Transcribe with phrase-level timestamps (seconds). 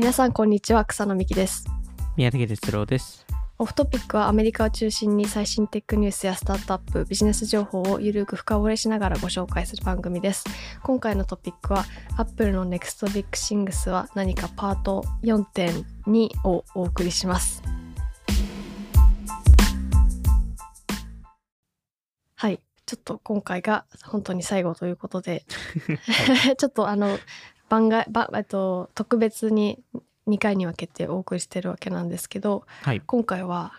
[0.00, 1.66] 皆さんこんにちは草野美希です。
[2.16, 3.26] 宮崎哲郎です。
[3.58, 10.46] オフトピックはアメリカを中心に最新テックニュースやスタートアップビジネス情報をゆるく深掘りしながらご紹介する番組です。
[10.82, 11.84] 今回のトピックは
[12.16, 17.62] Apple の Next Big Things は何かパート4.2をお送りします。
[22.36, 22.58] はい。
[22.86, 25.44] ちょっと今回が本当に最後ということで、
[26.56, 27.18] ちょっとあの
[27.70, 29.82] 番外ばえっと特別に
[30.28, 33.00] 2回に分けてお送りしてるわけなんですけどはい。
[33.00, 33.72] 今回は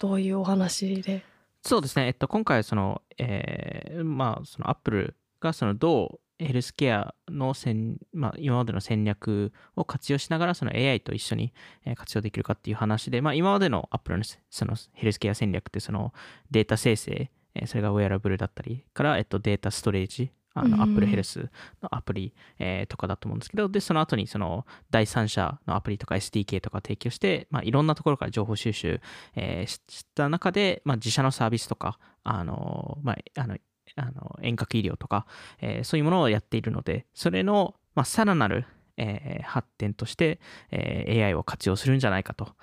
[0.00, 1.22] どういうお話で？
[1.62, 2.06] そうですね。
[2.06, 11.54] えっと、今回はその、えーまあ、その Apple がそのどうヘルスケアの戦、まあ、今までの戦略を活用しながらその AI と一緒に
[11.86, 16.12] えー活用できるかっていう話で、まあ、今までの Apple のせそのヘルスケア戦略ってその
[16.50, 21.50] データ生成、えーそれがウェアラブルだったりから、えっと、データストレージ、あうんの Apple Health
[21.82, 29.00] のアプリ、えーとかだと思うんですけど、で、その後にその第三者のアプリとか SDK とか提供して、まあ、いろんなところから情報収集、
[29.34, 33.56] えーしした中で、まあ、自社のサービスとか、あのまあ、あの
[33.96, 35.26] あの遠隔医療とか、
[35.60, 38.64] えーそういうものをやっているので、それの、まあ、さらなる、
[38.96, 40.38] えー発展として、
[40.70, 42.54] えー AI を活用するんじゃないかと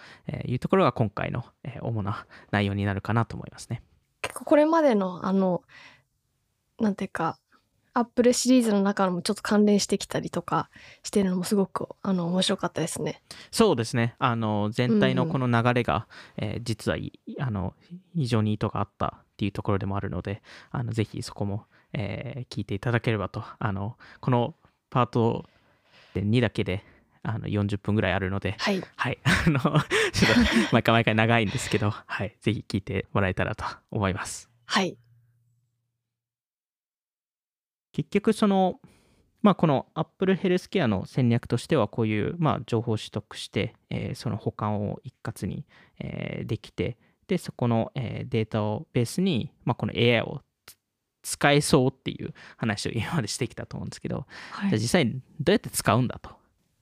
[0.48, 3.84] いうところが今回の、えー主な内容になるかなと思いますね。
[4.22, 5.64] 結構これまでのあの
[6.80, 7.38] なんていうか
[7.94, 10.70] アップルシリーズの中のもちょっと関連してきたりとか
[11.04, 13.22] してるのもすごくあの面白かったですね。
[13.52, 14.16] そうですね。
[14.18, 17.74] あの、全体のうんこの流れが、えー実はいあの、
[18.16, 23.44] 非常に意図があったっていうところでもあるので、あの、ぜひそこも、えー聞いていただければと。
[23.60, 24.56] あの、この
[24.90, 25.46] パート
[26.16, 26.84] 2だけで、
[27.24, 28.82] あの、40分ぐらいあるので、はい。
[28.96, 29.20] はい。
[29.26, 29.80] あの、ちょっと、
[30.72, 32.36] 毎回毎回長いんですけど、はい。
[32.42, 34.50] ぜひ聞いてもらえたらと思います。
[34.66, 34.98] はい。
[37.92, 38.80] 結局その、
[39.42, 45.66] まあ、この Apple Healthcare の戦略としてはこういう、まあ、情報を取得して、えーその保管を一括に、
[46.00, 46.98] えーできて
[47.28, 50.76] でそこの、えーデータをベースに、まあ、この AI をつ
[51.24, 54.70] 使えそうっていう話を今までしてきたと思うんですけど、はい。
[54.70, 56.32] じゃあ実際どうやって使うんだと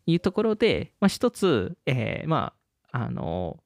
[0.06, 2.54] いうところで、まあ、一つ、えーま
[2.92, 3.60] ああの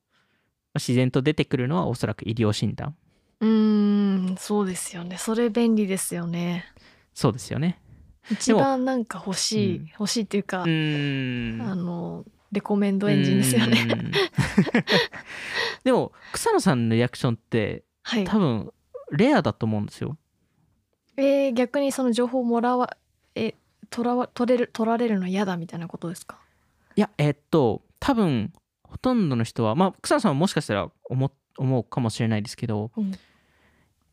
[0.75, 2.95] 自然と出てくるのはおそらく医療診断
[3.39, 5.17] うーん、そうですよね。
[5.17, 6.65] それ便利ですよね。
[7.13, 7.79] そうですよね。
[8.31, 13.87] 一番なんか欲しい、うん欲しいっていうか、あのレコメンドエンジンですよね。
[15.83, 18.23] でも草野さんのリアクションってはい。
[18.23, 18.71] 多分
[19.11, 20.17] レアだと思うんですよ。
[21.17, 22.97] えー逆にその情報もらわ
[23.35, 23.55] え
[23.89, 26.37] 取らわ取れる取られるの嫌だみたいなことですか？
[26.95, 28.51] いやえっと多分
[28.83, 33.11] ほとんどの人はまあ草野さんはもしかしたら思思うかもしれないですけど、うん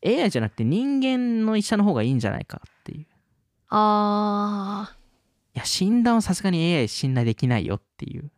[0.03, 2.59] AI じゃなくて人間の医者の方がいいんじゃないか
[4.87, 5.01] って
[5.53, 8.23] いや診断はさすがに AI 信頼できないよっていう。
[8.23, 8.29] ー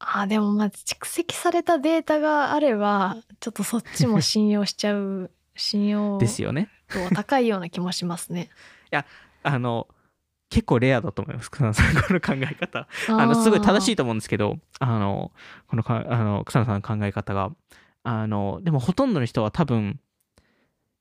[0.00, 6.68] あーでもまあ蓄積されたデータがあればちょっとそっちも信用しちゃう 信用ですよね。
[7.14, 8.48] 高いような気もしますね。
[9.42, 9.88] あの
[10.50, 12.88] 結構レアだと思います草野さんこの考え方。
[13.08, 13.96] あのすごい正しいい。
[13.96, 15.32] と思うんですけどあの
[15.66, 17.50] このかあの草野さんの考え方が
[18.02, 20.00] あのでもほとんどの人は多分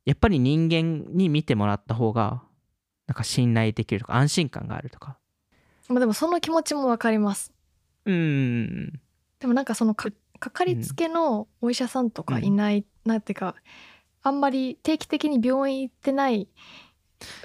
[0.05, 2.43] やっぱり人間に見てもらった方が
[3.07, 5.17] なんか信頼できるとか安心感があるとか。
[5.89, 7.53] まあでもその気持ちもわかります。
[8.05, 8.99] うーん
[9.39, 10.09] でもなんかそのか
[10.39, 13.55] かかりつけのお医者さんとかいない、なんていうか
[14.21, 16.47] あんまり定期的に病院行ってない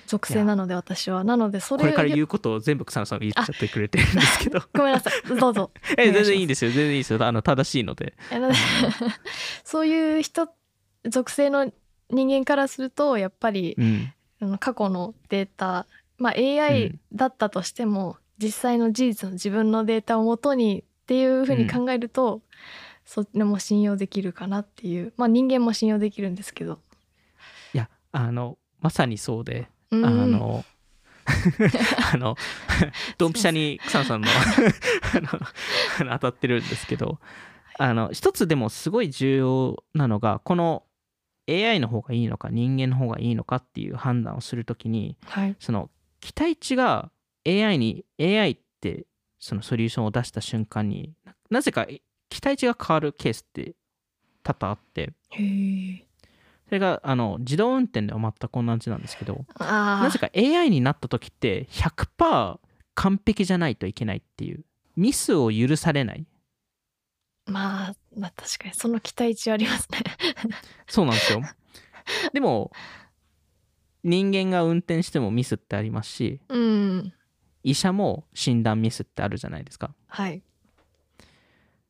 [0.06, 1.25] 属性なので私は。
[1.25, 4.61] なのでそれこれから言うことを全部草野さんが言っちゃってくれてるんですけど。
[4.75, 5.39] ごめんなさい。
[5.39, 5.71] どうぞ。
[5.97, 7.25] え全然いいんですよ全然いいですよ。
[7.25, 8.15] あの正しいので。
[9.65, 10.49] そういう人
[11.09, 11.72] 属性の
[12.11, 14.12] 人間からするとやっぱりうん
[14.58, 15.86] 過去のデータ
[16.19, 17.00] まあう AI ん。
[17.12, 22.42] だったとしても、実際の事実の自分のデータをもとにっていうふうに考えると、
[23.04, 26.78] それも信用できるかなっていうまあ人間も信用できるんですけど。
[27.75, 30.04] いやあのまさにそうでうん。
[30.06, 30.65] あの
[32.12, 32.36] あの
[33.18, 34.28] ドンピシャに草野さんの
[35.15, 35.28] あの
[36.00, 37.21] あの当たってるんですけど
[37.78, 40.83] あの一つでもすごい重要なのがこの
[41.48, 45.91] AI の方がいいのか人間の方がいいのかっていう判断をするときにはい、その
[46.21, 47.10] 期待値が
[47.47, 49.06] AI に AI って
[49.41, 51.86] そのソリューションを出した瞬間にななぜか
[52.28, 53.74] 期待値が変わるケースって
[54.42, 55.12] 多々あって。
[56.68, 62.60] それがあの自動運転では全く同じなんですけどなぜか AI になった時って100%
[62.95, 64.65] 完璧じゃないといけないっていう
[64.97, 66.24] ミスを許されない
[67.47, 69.98] まあまあ確かにその期待値ありますね。
[70.86, 71.42] そうなんですよ。
[72.33, 72.72] でも
[74.04, 77.12] 人間が運転してもミスってありますしうん。
[77.62, 79.94] 医者も診断ミスってあるじゃないですか。
[80.09, 80.42] はい。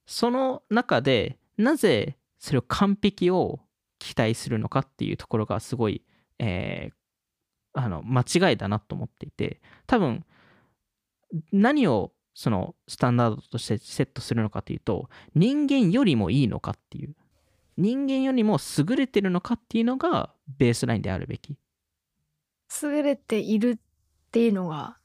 [0.06, 3.60] その中でなぜそれを完璧を
[3.98, 6.02] 期待するのかっていうところがすごい、
[6.38, 6.94] えー
[7.74, 10.26] あの間違いだなと思っていて多分
[11.52, 17.14] 何をそのスタンダードとしてセットするのかというと人間よりもいいのかっていう。
[17.78, 21.56] 人間よりも優れてるのかっていうのがベースラインであるべき。
[22.82, 23.76] 優れているっ
[24.30, 24.98] ていうのが？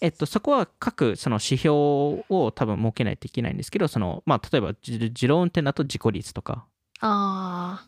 [0.00, 6.66] えっと、そこは各その指標を多分設けないといけないんですけど、そのまあ、例えば自自動運転だと事故率とか、
[7.00, 7.86] あ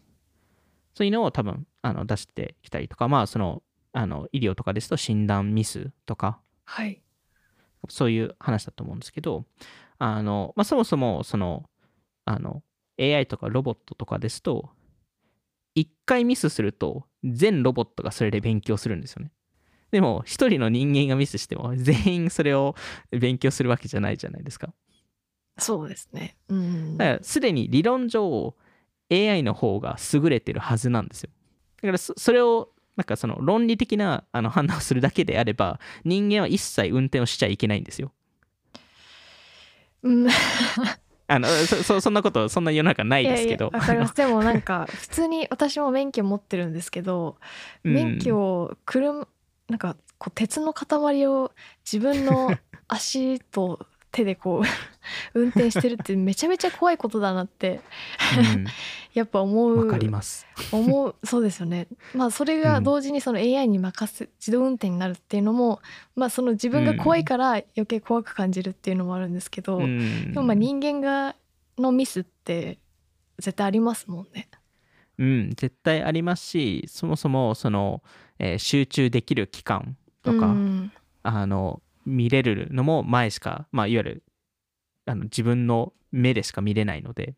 [0.94, 3.62] そういうのを多分あの出してきたりとか、まあ、その
[3.92, 7.00] あの医療とかですと診断ミスとか、ーはい
[7.88, 9.44] そういう話だと思うんですけど、
[9.98, 11.64] あのまあ、そもそもその
[12.24, 12.62] あの
[13.00, 14.70] AI とかロボットとかですと、
[15.76, 19.32] 1回ミスすると全ロボットがそれで勉強するんですよね。
[19.90, 22.74] でも、一人の人間がミスしても全員それを
[23.10, 24.74] 勉強するわけじゃないじゃないですか。
[25.58, 28.54] そうですねうんだからすでに理論上
[29.10, 31.30] AI の方が優れてるはずなんですよ。
[31.82, 38.12] だからそそれをなんかその論理的なあの判断をするだけであれば人間は一切運転をしちゃいけないんですよ。
[40.02, 40.28] うん
[41.30, 43.70] あのそそそんなことそんな世の中ないですけど。
[43.72, 47.36] いやでもなんか普通に私も免許持ってるんですけど、
[47.84, 49.28] うん免許を車
[49.68, 51.52] なんかこう鉄の塊を
[51.84, 52.50] 自分の
[52.88, 53.86] 足と
[54.18, 54.66] 手でこう
[55.38, 57.80] 運転してるってめちゃめちゃ怖いことだなって
[59.14, 59.76] やっぱ思う。
[59.76, 60.46] んうわかります。
[60.72, 61.86] 思うそうですよね。
[62.14, 65.80] まあそれが同時にその AI に任せ自動運転になるっていうのも
[66.16, 70.32] まあその自分が怖いから余計怖く感じるっていうのもあるんですけど、うん。
[70.32, 71.36] でもまあ人間が
[71.78, 72.78] のミスって
[73.38, 74.48] 絶対ありますもんね。
[75.18, 78.02] うん、絶対ありますしそもそもその、
[78.38, 80.92] えー集中できる期間とか、うん。
[81.24, 84.22] あの見れるのも前しか、まあ、いわゆる
[85.06, 87.34] あの自分の目でしか見れないので。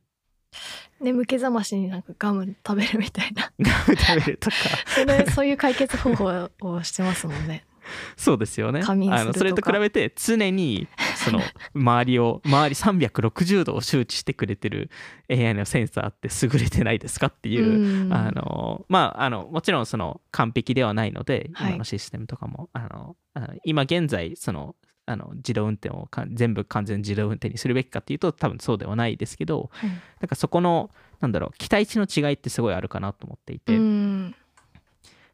[1.01, 3.53] 眠気覚ましになんかガム食べるみたいな。
[3.61, 4.57] ガム食べるとか。
[4.87, 7.65] それそういう解決方法をしてますもんね。
[8.17, 8.83] そうですよね。
[8.85, 8.95] あ
[9.25, 10.89] のそれと比べて常に
[11.25, 11.41] その
[11.75, 14.91] 周りを周り360度を周知してくれてる
[15.31, 18.13] AI のセンサーって優れてないですかっていう、うん。
[18.13, 21.71] あのまああのもちろんその完璧ではないのではい。
[21.71, 24.75] 今のシステムとかも、あのあの今現在その
[25.07, 29.91] あの自動運転をか全部完全自動運転にするべきかっていうと多分そうではないですけどはい。
[29.91, 30.91] なんかそこの
[31.21, 34.35] なんだろう期待値の違いってすごいあるかなと思っていて、うん。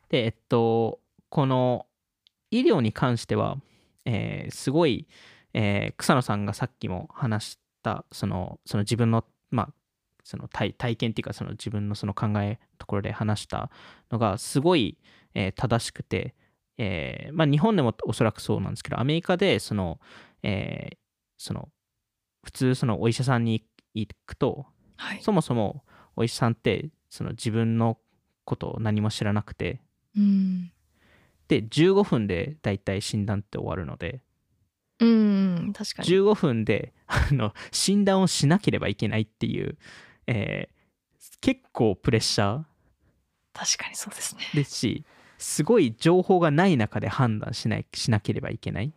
[0.09, 1.87] でえっとこの
[2.51, 3.59] 医療に関しては、
[4.05, 5.07] えーすごい、
[5.59, 9.69] えー草野さんがさっきも話したそのその自分のまあ
[10.23, 13.71] その体体験っていうかその自分のその考えところで話した
[14.11, 14.99] のがすごい、
[15.35, 16.35] えー正しくて、
[16.79, 19.99] えーまあ、日本でもおそらくそうなんですけどアメリカでその,、
[20.43, 20.97] えー
[21.39, 21.69] その
[22.45, 23.65] 普通そのお医者さんに
[23.95, 24.67] 行くと
[24.97, 25.23] はい。
[25.23, 25.85] そもそも
[26.17, 27.99] お医者さんってその自分の
[28.45, 29.81] ことを何も知らなくて
[30.17, 30.73] うん。
[31.49, 34.23] で15分でだいたい診断って終わるので
[35.01, 36.09] うん確かに。
[36.09, 39.77] 15分であの診断をしなければいけないっていう、
[40.27, 40.77] えー
[41.41, 42.63] 結構プレッシャー
[43.53, 44.43] 確かにそうですね。
[44.55, 45.05] ですし
[45.39, 48.93] すごい情報がない中で判断しないしなければいけない引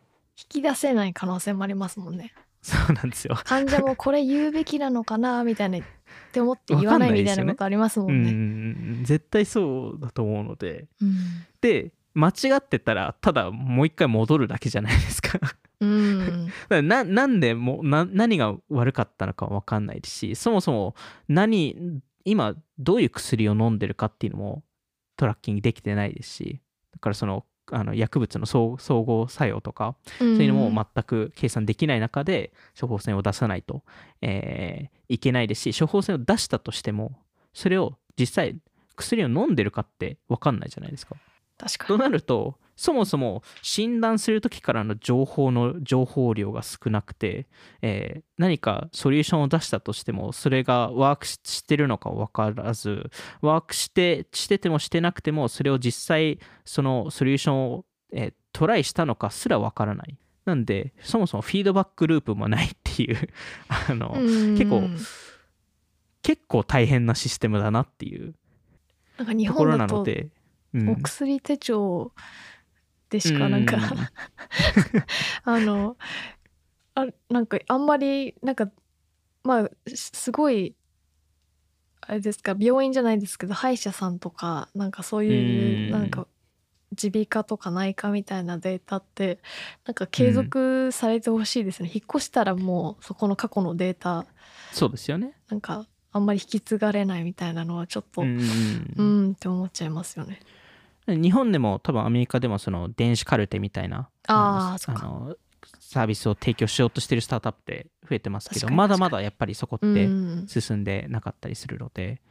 [0.47, 2.33] き出せない可能性もありますもんね。
[2.61, 3.35] そうなんですよ。
[3.45, 5.81] 患者もこれ言うべきなのかなみたいなっ
[6.31, 8.31] て思って言わないみたいなことありますもうんね。
[9.01, 11.15] ん絶対そうだと思うのでうん
[11.61, 15.39] で間違ってたらただもう一回戻るだけじゃないですか。
[15.79, 20.95] うん ななんでもな何が悪かったのか分かんないですしそもそも
[21.29, 24.63] 何今どういう薬を飲んでるかっていうのも
[25.15, 26.61] トラッキングできてないですし
[26.91, 33.83] だからそのあの薬物の総総合作用とかそそういうのも全く計算できない中で処方箋を出さないと、
[34.21, 37.13] えーいけないですし処方箋を出したとしても
[37.51, 38.55] それを実際
[38.95, 41.15] 薬を飲んでるかって分かんないじゃないですか。
[41.59, 41.99] と確かに。
[41.99, 47.47] なるとそもそも診断する時からの情報の情報量が少なくて、
[47.81, 53.11] えー何かソリューションを出したとしてもそれがワークししてるのか分からず
[53.41, 60.17] ワークしてしててもしてなくてもそれを実際そのソリューションを、えートライしたのかすら分からない。
[60.45, 63.29] なんでそもそもフィードバックループもないっていう
[63.89, 64.57] あの、うん。
[64.57, 64.89] 結構
[66.23, 68.33] 結構大変なシステムだなっていう
[69.17, 70.29] ところなので、
[70.73, 70.89] うん。
[70.89, 72.11] お薬手帳
[73.09, 73.79] でしかなんか、う
[75.49, 75.97] んあの
[76.95, 78.69] あなんかあんまりなんか
[79.43, 80.75] まあすすごい
[82.01, 85.29] あれですか病院じゃないですけど歯医者さんとかなんかそうい
[85.87, 85.91] ううん。
[85.91, 86.27] なんか
[86.91, 89.39] 耳鼻科とか内科みたいなデータって
[89.85, 94.25] なんか継続されてほしいですね、引っ越したらもうそこの過去のデータ
[94.71, 95.33] そうですよね。
[95.49, 99.29] なんかあんまり引き継がれないみたいなのはちょっとううんうん。
[99.29, 100.39] んって思っちゃいますよね。
[101.15, 105.03] 日本でも多分アメリカでもその電子カルテみたいなのあーそっか。
[105.03, 105.35] の
[105.79, 110.47] サービスを提供しようとしてるスタートアップって増えてますけどまだまだやっぱりそこっうてん。
[110.47, 112.21] 進んでなかったりするので、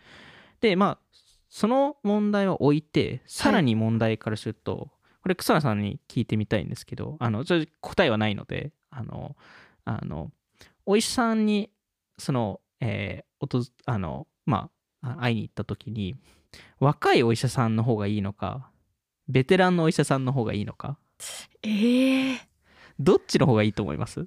[0.61, 1.18] でまあ
[1.49, 4.90] その問題は置いてさらに問題からすると、
[5.23, 9.37] これ草野さんに聞いてみたいんですけどあのちょっと答えはないのであの
[9.85, 10.30] あの
[10.87, 11.70] お医者さんに
[12.18, 14.68] その、えーおとあのま
[15.02, 16.16] あ会いに行った時に
[16.81, 18.71] 若いお医者さんの方がいいのか
[19.28, 20.97] ベテランのお医者さんの方がいいのか？
[21.62, 22.38] えー、
[22.99, 24.26] どっちの方がいいと思います？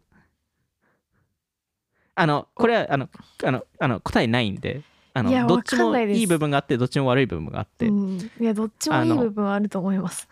[2.16, 3.10] あのこれはあの
[3.44, 4.82] あのあの答えないんで
[5.14, 10.28] あのどっちもいいい部分があってどっちも悪い部分があって、うん、いやどっちもいい部分はあると思います。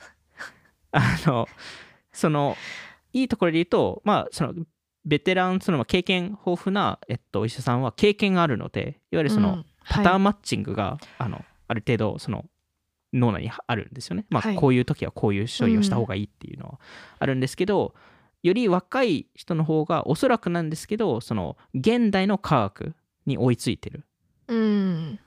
[0.91, 1.47] あの
[2.11, 2.55] その
[3.13, 4.53] いいところで言うとまあその
[5.05, 12.45] ベテランそのまあ経験豊富な、えっと、お医者さんは経験があるのでいわゆるその、うんパターはいンマッチングが、あのある程度その
[13.13, 14.25] 脳内にあるんですよね。
[14.29, 16.79] まあ、はいこういう時はこういう処理をした方がいいっていうのは
[17.19, 17.95] あるんですけど、
[18.43, 22.95] より若い人の方がおそらくなんですけどその現代の科学
[23.25, 24.05] に追いついてる。
[24.47, 25.19] うん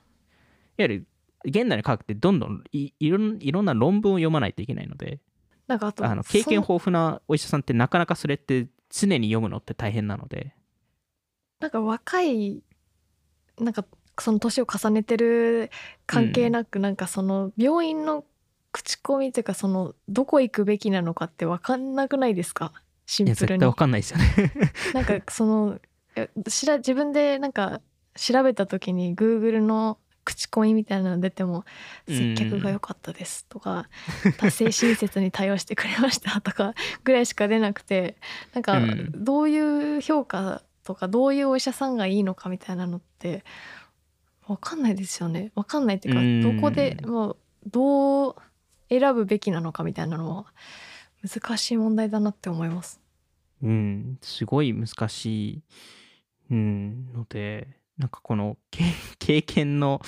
[0.78, 1.06] いわゆる
[1.44, 5.20] 現代の科学ってどんどんいいろんいろんな論文を読まないといけないので
[5.68, 10.54] なんかあの経験豊富なお医者さんってなかなかそれって常に読むのって大変なので。
[11.60, 12.62] なんか若い
[13.58, 13.84] なんか
[14.18, 15.70] その年を重ねてる
[16.06, 18.24] 関係なく、なんかその病院の
[18.72, 22.72] 口コミというかそのどこ行くべきなのかって分かんなくないですか？
[23.06, 23.36] シンプルに。
[23.36, 24.52] 絶対わかんないですよね。
[24.94, 25.78] なんかその
[26.16, 27.80] えしら自分でなんか
[28.14, 31.64] 調べた時に Google の口コミみたいなの出ても
[32.06, 32.16] 「うん。
[32.16, 33.88] 接客が良かったです」とか
[34.38, 38.16] 「達成親切に対応してくれました」とか ぐらいしか出なくて
[38.54, 39.12] なんかうん。
[39.24, 43.44] どういう評価とかどういうお医者さんがいいのかみたいなのって
[44.54, 48.36] 分かんないですよね分かんないっていうかうんどこでもうどう
[48.88, 50.46] 選ぶべきなのかみたいなのは
[51.22, 53.00] 難しい問題だなって思います。
[53.62, 55.62] うん、すごい難しい、
[56.50, 58.82] うん、ので、なんかこの経
[59.20, 60.02] 経験の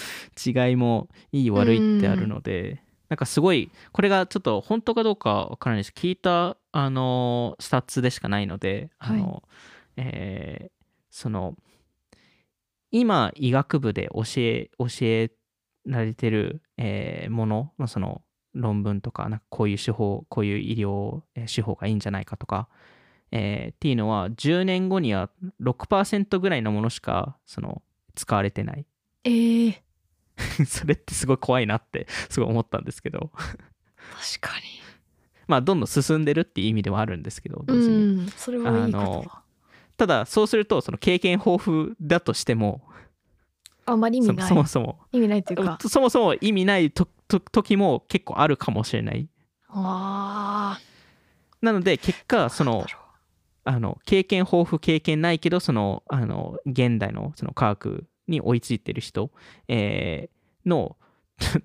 [0.44, 5.92] 違いもいい悪いってあるので、なんかすごい、これがちょっと本当かどうかわからないです。
[5.94, 9.44] 聞いた、あの、 stats でしかないので、あの、
[9.96, 10.74] えー
[11.10, 11.54] その、
[12.94, 15.32] 今、医学部で教え、教え
[15.84, 18.22] られてる、えーもの、まあ、その、
[18.54, 22.68] 論文とか、なんかこういう手法、こういう医療えー手法がいいんじゃないかとか、
[23.32, 25.28] えーっていうのは10年後には
[25.60, 27.82] 6%ぐらいのものしかその
[28.14, 28.86] 使われてない。
[29.24, 29.74] えー、
[30.64, 33.32] それってすごい怖いなってすごい思ったんですけど。
[34.38, 34.66] 確かに。
[35.48, 39.43] まあどんどん進んでるっていう意味ではあるんですけど同時に、うん、それはいいことあのだ。
[39.96, 42.82] ただそうするとその経験豊富だとしても
[43.86, 44.48] あまり意そ味ない。
[44.48, 45.78] そもそも意味ないというか。
[45.88, 49.28] そもそも意味ないとと時も結構あるかもしれない
[49.68, 50.78] あ
[51.60, 52.24] なので結あ。
[52.26, 52.86] 果その
[53.64, 59.30] あの経験豊富経験ないけどそのあの現代のその科学に追いついてる人、
[59.68, 60.34] えー
[60.68, 60.96] の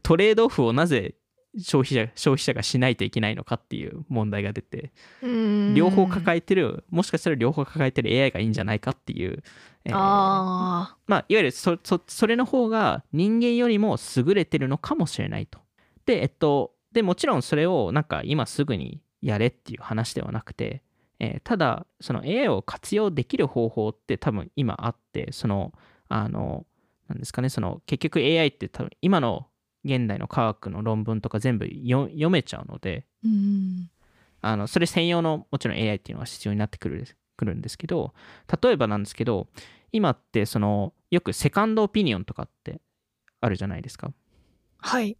[0.03, 1.15] トレードオフをなぜ
[1.57, 4.91] 消費者消費者がしないといけないのかっていう問題が出て
[5.21, 9.41] うん両方抱えてるもしかしたら両方抱えてる AI がいいんじゃないかっていう、
[9.85, 15.59] えーあまあ、いわゆるそそそれの方が人間よりも優れてるのかもしれないと。
[16.05, 20.83] で、えっと、でもちろんそれをなんか今すぐにやれっていう話ではなくて、
[21.19, 25.73] えーただその AI を活用できる方法って多分今あってその
[26.07, 26.65] あの
[27.07, 29.47] なんですかねその結局 AI って多分今の
[29.85, 33.89] 現代の科学の論文とか全部よ読めちゃうのでーうん。
[34.41, 37.05] あのそれ専用のもちろん AI っていうのは必要になってくる
[37.35, 38.13] くるんですけど
[38.61, 39.47] 例えばなんですけど
[39.91, 42.81] 今ってそのよくセカンドオピニオンとかって
[43.41, 44.11] あるじゃないですか。
[44.77, 45.17] はい。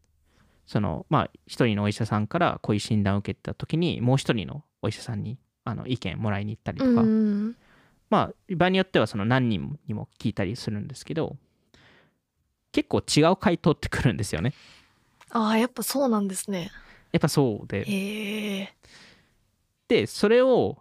[0.68, 7.56] そのまあ一人のお医者さんからこういう診断を受けた時にもう一人のお医者さんにあの意見もらいに行ったりとか、うん。
[8.10, 11.38] まあ場合によってはその何人にも聞いたりするんですけど
[12.72, 14.54] 結構違う回答ってくるんですよね
[15.32, 16.72] ああ、やっぱそうなんですね。
[17.12, 18.74] やっぱそうでへえ。
[19.88, 20.78] でそれを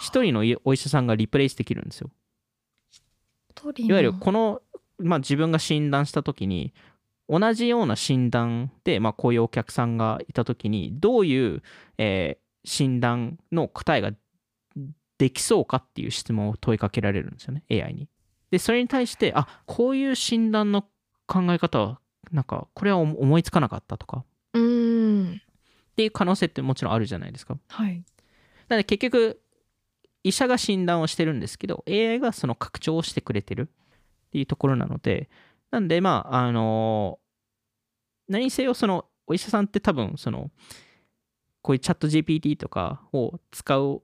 [0.00, 2.10] 一人のお医者さんがリプレイスできるんですよ
[3.50, 4.60] 一人のいわゆるこの、
[4.98, 6.74] まあ、自分が診断した時に
[7.28, 11.62] 同じような診断で、まあ、こういうお客さんがいた時にどういう、
[11.98, 14.10] えー診断の答えが
[15.18, 18.08] できそうかっていう質問を問いかけられるんですよね AI に。
[18.50, 20.84] でそれに対してあこういう診断の
[21.26, 22.00] 考え方は
[22.32, 25.40] なんかこれは思いつかなかったとかうん。
[25.92, 27.56] っていう可能性ってもちろんあるじゃないですか。
[27.68, 28.04] はい。
[28.68, 29.40] なので結局
[30.22, 35.28] 医者が診断をしてるんですけど AI がその拡張をしてくれてるっていうところなので
[35.70, 37.18] なんでまああの
[38.28, 40.50] 何にせよそのお医者さんって多分その
[41.62, 44.02] こういうチャット GPT とかを使う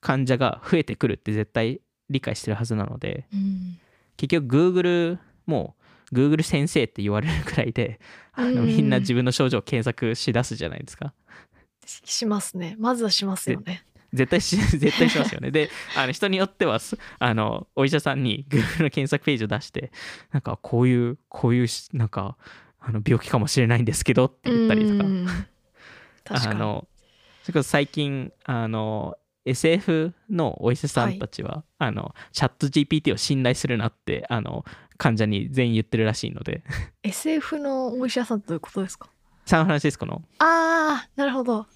[0.00, 3.78] 患者が増えてくるって絶対理解してるはずなのでうん。
[4.16, 5.76] 結局 Google も
[6.12, 8.00] Google 先生って言われるくらいで
[8.32, 11.12] あのうんみんな自分の症状を検索しだすじゃないですか。
[11.86, 12.76] ししますね。
[12.78, 13.84] まずはしますよね。
[14.12, 15.50] 絶対し 絶対しますよね。
[15.50, 19.92] であの人によってはすあのお医者さんに Google の検索ページを出して
[20.32, 22.36] なんかこういうこういうしなんか
[22.80, 25.26] あの病気かもしれないんですけどって言ったりとかかに。
[26.28, 26.86] あの
[27.42, 34.64] それこそ最近あの SF のお医者さんたちは、あのチャット GPT を信頼するなってあの
[35.00, 36.62] 患者に全員言ってるらしいので
[37.02, 39.08] SF のお医者さんってどういうことですか？
[39.46, 41.66] サンフランシスコのああ、なるほど。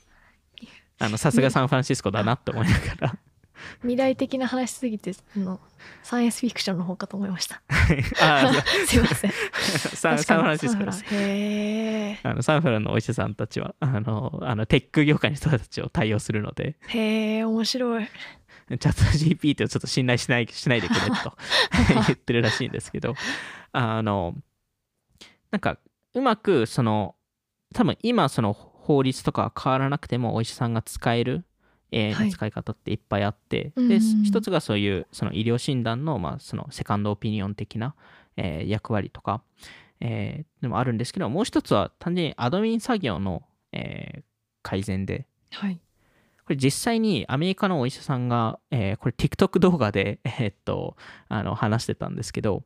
[0.98, 3.18] あのさすがサンフランシスコだなって思いながら
[3.80, 5.58] 未来的な話すぎて、あの、
[6.02, 7.62] サイエンスフィクションの方かと思いました。
[8.20, 8.52] あ
[8.86, 9.32] すいません。
[9.62, 12.20] サンサンフランシスコですへえ。
[12.22, 18.08] あのサンフランのお医者さんたちはあのあのテック業界の人たちを対応するのでへえ、面白い。
[18.68, 21.36] チャット GPT をちょっと信頼しないしないでくれと
[22.06, 23.14] 言ってるらしいんですけど
[23.72, 24.34] あの
[25.50, 25.78] なんか
[26.14, 27.14] うまくその
[27.74, 31.44] 多分今その法律とかは変わらなくてもお医者さんが使える
[31.90, 37.94] いの使い方っていっぱいあって、うんで一つがそういうその医療診断の,、まあそのセカンドオピニオン的な、
[38.36, 39.42] えー役割とか、
[40.00, 43.42] えーでもあるんですけどもう一つは単純にアドミン作業の、
[43.72, 44.22] えー
[44.62, 45.78] 改善ではい。
[46.44, 50.96] これ実際にアメリカのお医者さんが、えーこれ TikTok 動画で、えーっと
[51.28, 52.64] あの話してたんですけど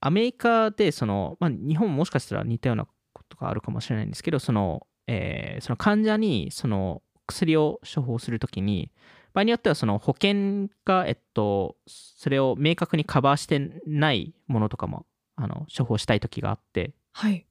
[0.00, 8.90] アメリカでその、まあ、日本ももしかしたら似たようなことがあるかもしれないんですけどその,、えーその患者にその薬を処方するときに
[9.34, 15.04] 場合によってはその保険が、えっと、それを明確にカバーしてないものとかも
[15.36, 17.44] あの処方したいときがあってはい。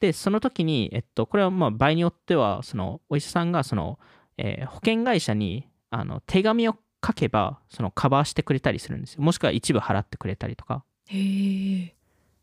[0.00, 4.00] でその時に、えっと、これはまあ場合によってはそのお医者さんがその、
[4.38, 10.84] えー保険会社にあの手紙を書けばそのカバーしてくれたりするんですよもしくは一部払ってくれたりとか。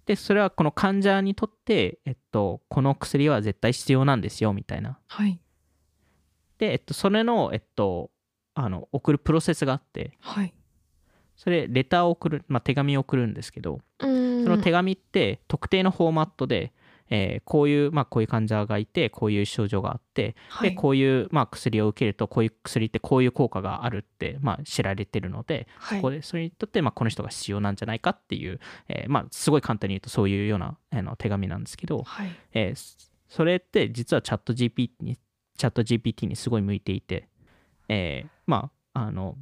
[0.06, 5.40] でそれはこの患者にとって、えっと、この薬は絶対必要なんですよみたいなはい。
[6.58, 8.10] で、えっと、それの、えっと、
[8.56, 10.54] あの送るプロセスがあってはい。
[11.38, 13.80] それレターを送る、まあ、手紙を送るんですけど。
[14.44, 16.74] その手紙って特定のフォーマットで、
[17.10, 32.30] えーこういう、まあ、こういう患者がいてこういう症状があってはいでこういう、まあ、薬を受けるとこういう薬ってこういう効果があるって、まあ、知られてるので、はいそこでそれにとって、まあ、この人が必要なんじゃないかっていう、えーまあ、すごい簡単に言うとそういうようなあの手紙なんですけど、はい。
[32.54, 35.16] えーそれって実はチャット GPT に
[35.56, 37.28] チャット GPT にすごい向いていて、
[37.88, 39.36] えーまああの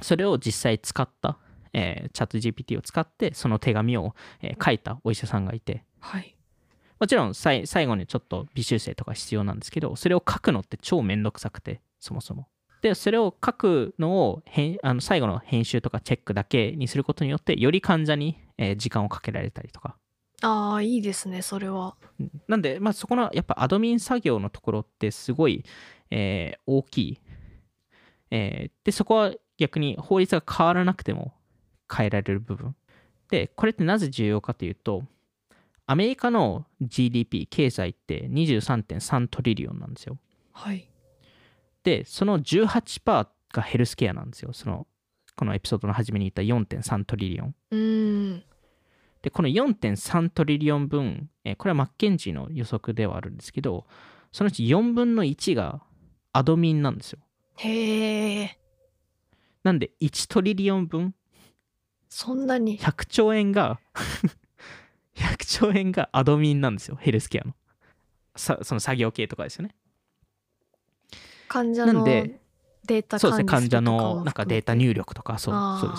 [0.00, 1.36] それを実際使った、
[1.74, 6.34] えーチャット GPT を使ってその手紙を、えー書いたお医者さんがいてはい。
[7.00, 12.46] もちろん最後にちょっと微修正とか必要なんですけどそれを書くのって超めんどくさくてそもそも。
[12.82, 19.96] でそれを書くのを編あの最後の編集とかチェックだけにすることによってより患者に、えー時間をかけられたりとか。
[20.42, 21.96] ああ、いいですね、それは。
[22.18, 22.30] うん。
[22.48, 25.64] なんで、まあ、そこのやっぱアドミン作業のところってすごい、
[26.10, 27.20] えー大きい、
[28.30, 31.34] えーでそこは逆に法律が変わらなくても
[31.94, 32.74] 変えられる部分。
[33.30, 35.04] でこれってなぜ重要かというと
[35.90, 40.18] アメリカの GDP 経済って23.3トリリオンなんですよ
[40.52, 40.88] はい。
[41.82, 44.86] でその18%がヘルスケアなんですよその
[45.34, 48.42] このエピソードの初めに言った4.3トリリオンうーん。
[49.22, 53.86] で、この4.3トリリオン分、えーこれはマッケンジーの予測ではあるんですけど、
[54.32, 55.82] そのうち4分の1が
[56.32, 57.18] アドミンなんですよ。
[57.56, 58.58] へえ。
[59.62, 61.14] なんで1トリリオン分、
[62.08, 62.78] そんなに。
[62.78, 63.80] 100兆円が、
[65.20, 67.54] 100兆円がアドミンなんですよ、ヘルスケアの。
[68.36, 69.74] さその作業系とかですよね。
[71.48, 75.96] 患者のデータそうですね、患者のなんかデータ入力とか、そうそうで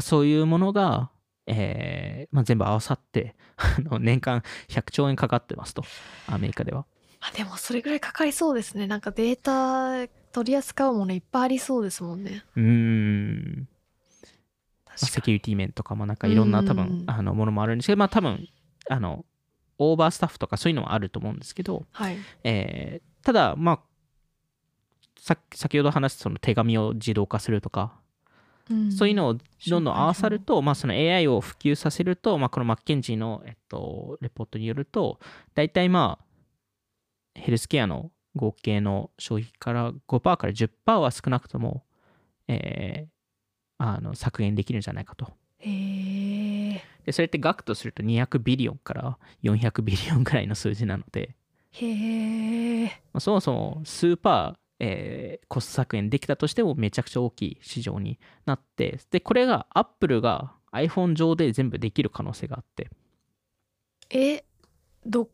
[0.00, 1.10] すそういうものが、
[1.46, 5.84] えーまあ、全部合わさって あの年間100兆円かかってますと、
[6.26, 6.86] アメリカでは。
[7.20, 13.68] あでもそれぐらいかかりそうですねなんかデータ取り扱うものいっぱいありそうですもんねうーん。
[15.02, 16.76] まあセキュリティ面とかもなんかいろんな多うん。
[16.76, 18.48] 分あのものもあるんですけど、まあ多分
[18.88, 19.24] あの
[19.78, 22.16] オーバースタッフとかそういうのもあると思うんですけど、はい。
[22.44, 23.80] えーただまあ
[25.18, 27.98] さ先ほど話したその手紙を自動化するとか、
[28.70, 28.92] うん。
[28.92, 29.36] そういうのを
[29.68, 35.18] どんどん合わさると、まあ、その AI を普及させると、まあ、このマッケンジーの、えっと、レポートによると
[35.54, 41.82] 大体まあヘルスケアの合計の消費から5%から10%は少なくとも、
[42.48, 43.15] えー
[43.78, 45.32] あの削減できるんじゃないかと。
[45.60, 51.34] でそれって額とすると200ビリオンから400ビリオンぐらいの数字なので、
[51.72, 62.90] へえまあそもそも数パー、えーコスト削減できたとしてもめちゃくちゃ大きい市場になってでこれがアップルが iPhone 上で全部できる可能性があって。
[64.10, 64.44] え
[65.04, 65.28] ど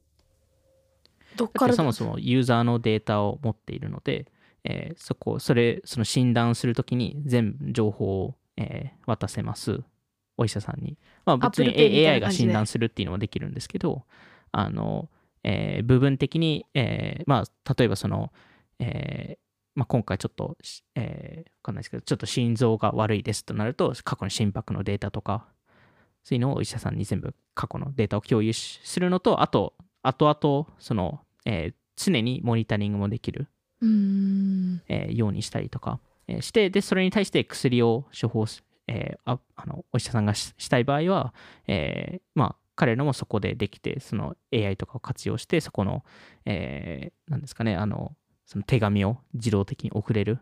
[1.36, 4.26] どっからそもそもユーザーのデータを持っているので、
[4.64, 9.80] えーそこそれその診断するときに全部情報を、えー渡せます。
[10.38, 10.96] お医者さんに、
[11.26, 11.76] まあ、別に
[12.08, 14.04] AI が診断するっていうのもできるんですけど
[14.50, 15.10] あの、
[15.44, 18.32] えー部分的に、えーまあ、例えばその、
[18.78, 19.38] えー
[19.74, 25.46] まあ、今回ちょっと、しえー、わかんないですけどちょっと心臓が悪いですとなると過去の心拍のデータとか
[26.24, 33.48] そういうのをお医者さんに全部過去のデータを共有しするのとあと後々その、えー常にモニタリングもできる、
[33.82, 34.82] うーん。
[34.88, 41.34] えーようにしたりとか、えーしてでそれに対して薬を処方す、えーああのお医者さんがししたい場合は、
[41.66, 46.04] えーまあ彼らもそこでできてその AI とかを活用してそこの、
[46.46, 48.16] えーなんですかねあの
[48.46, 50.38] その手紙を自動的に送れる。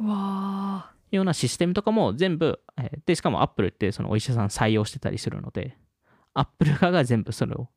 [0.00, 0.92] うわあ。
[1.10, 5.76] ようなシステムとかも全部、えーでしかも Apple ってそのお医者さん採用してたりするので
[6.34, 7.68] Apple 側が全部それを、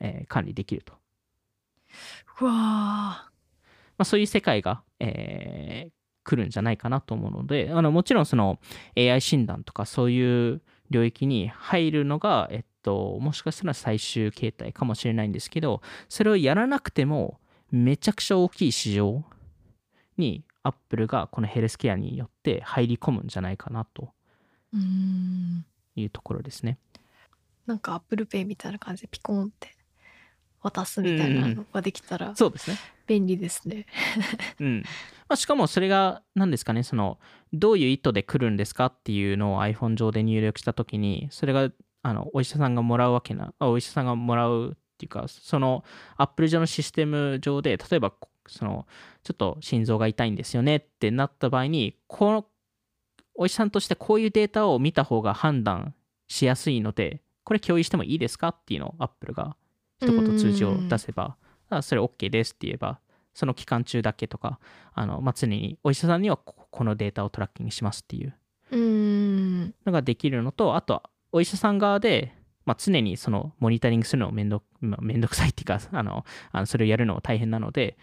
[0.00, 0.94] えー管理できると。
[2.40, 3.30] うわあ
[3.98, 8.58] まあ、そういう世界が、えー来るんじゃないかなと思うので、あのもちろんその
[8.96, 15.80] AI 診断とかそういう領域に入るのが、えっと、もしかしたら最終形態かもしれないんですけど、
[16.10, 19.24] それをやらなくてもめちゃくちゃ大きい市場
[20.18, 24.10] に Apple がこのヘルスケアによって入り込むんじゃないかなと
[24.74, 25.64] うーん
[25.96, 26.78] いうところですね。
[27.64, 29.70] なんか Apple Pay みたいな感じでピコンって
[30.60, 32.76] 渡すみたいなのができたらそうですね。
[33.08, 33.86] 便利ですね。
[34.60, 34.82] うん
[35.28, 37.18] まあ、しかもそれが何ですかねその
[37.52, 41.70] どういう意図で来るんですかっていうのを iPhone 上で入力した時にそれが
[42.02, 45.84] あのお医者さんがもらうわけなお医者さんがもらうっていうかその
[46.16, 48.12] Apple 上のシステム上で例えば
[48.46, 48.86] その
[49.22, 52.46] ちょっと心臓が痛いんですよねってなった場合にこの
[53.34, 55.94] お医者さんとしてこういうデータを見た方が判断
[56.28, 59.56] しやすいのでこれ共有してもいいですかっていうのを Apple が
[60.00, 61.36] 一言通知を出せば
[61.82, 63.00] それ OK ですって言えば
[63.34, 64.58] その期間中だけとか
[64.94, 68.34] あの、まあ、常にお医者さんにはここのデータをトラッキングしますっていう。
[68.70, 72.34] のができるのとあとはお医者さん側で、
[72.66, 77.96] まあ、常にそのモニタリングするのもめんど,、まあ、めんどくさいっていうか あのあのそれをやるのも大変なので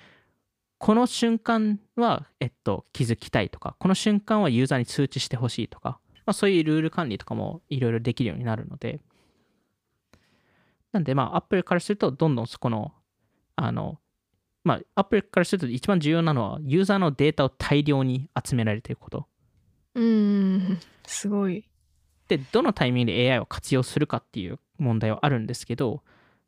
[0.78, 9.00] この瞬間は、えっと、気づきたいとかこの瞬間はユーザーに通知してほしいとか、まあ、そういうルール管理とかもいろいろできるようになるので。
[10.92, 12.94] なんでまあ Apple からするとどんどんそこの
[13.56, 14.00] あの
[14.64, 19.28] まあ Apple からすると一番重要なのはユーザーのデータを大量に集められていること。
[19.96, 20.04] うー
[20.74, 21.68] んすごい。
[22.28, 26.04] でどのタイミングで AI を活用するかっていう問題はあるんですけど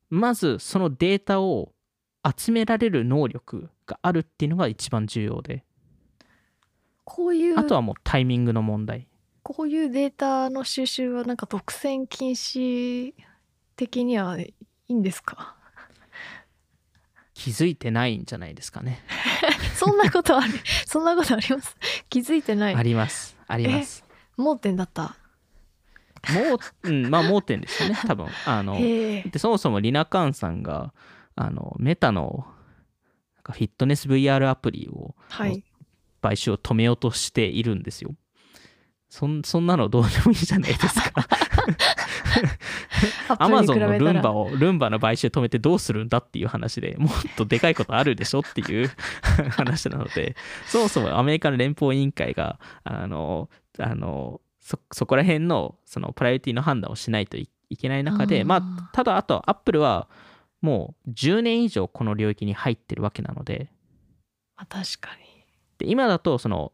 [0.09, 1.71] まずそのデータを
[2.25, 5.63] 集められる能力があるっていうのが一番重要で。
[7.03, 9.07] こういうあとはもうタイミングの問題。
[9.43, 13.13] こういうデータの収集はなんか独占禁止
[13.77, 14.53] 的にはい
[14.89, 15.55] いんですか？
[17.37, 18.99] 気づいてないんじゃないですかね。
[19.77, 20.51] そんなことある
[20.87, 21.77] そんなことあります？
[22.09, 22.75] 気づいてない。
[22.75, 23.37] あります。
[23.47, 24.03] あります。
[24.37, 25.15] 盲点だった。
[26.33, 28.27] もう、うん、まあ盲点ですよね 多分。
[28.47, 30.93] あのでそもそもリナカンさんが
[31.35, 32.47] あのメタの
[33.43, 35.63] フィットネス VR アプリをはい。
[36.19, 38.15] 買収を止めようとしているんですよ。
[39.09, 41.27] そんそんなのどうでもいいじゃないですか。
[43.39, 48.91] アマゾンのルンバをルンバの買収止めてどうするんだっていう話でもっとでかいことあるでしょっていう
[49.51, 50.35] 話なので
[50.67, 60.07] そもそもアメリカの連邦委員会があのあのそそこら辺のそのプライオリティの判断をしないといいけない中でまあただあとアップルは
[60.61, 63.71] もう10年以上この領域に入ってるわけなので。
[64.55, 65.27] まあ確かに。
[65.77, 66.71] で今だとその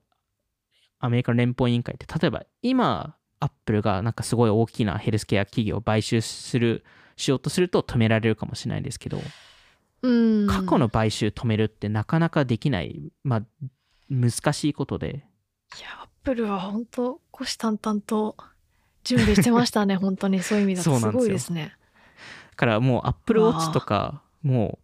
[1.03, 6.85] アメリカの連邦委員会って例えば今アップルがなんかすごい大きなヘルスケア企業を買収する
[7.17, 9.19] しようとすると止められるかもしれないですけど
[10.01, 10.47] うん。
[10.47, 13.43] 過去の買収止めるってなかなかできないまあ
[14.09, 15.25] 難しいことで。
[15.77, 18.37] いやアップルは本当虎視眈々と
[19.03, 20.41] 準備してましたね 本当に。
[20.41, 20.99] そういう意味だと。
[20.99, 21.75] すごいですね。
[22.51, 24.79] だからもうアップルウォッチとかも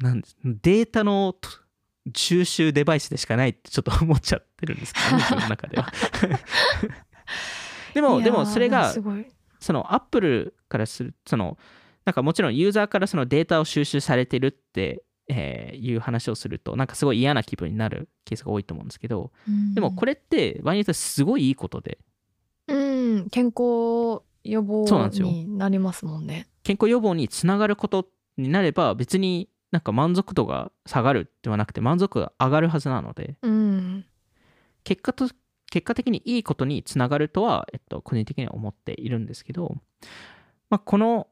[0.00, 1.48] うなんデータのと
[2.14, 5.92] 収集デバイスでしかないってちょっと思っちゃってるんですけどね 自分の中では。
[7.94, 8.92] でもでもそれが
[9.60, 11.56] そのアップルからするその
[12.04, 19.32] なんかもちろんユーザーからそのデータを収集されてるってえーいう話をするとなんかすごい嫌な気分になるケースが多いと思うんですけど
[19.74, 21.98] でもこれれって場合によってはすごいいいことで。
[22.66, 26.48] うん健康予防になりますもんね。
[26.62, 34.04] 健康予防につながることになれば別になんか満足度が下がるではなくて満足度が上がるはずなのでうん。
[34.84, 35.28] 結果と
[35.68, 39.76] 結果的にいいことにつながるとは、えっと、個人的には思っているんですけど、
[40.70, 41.26] まあ、この、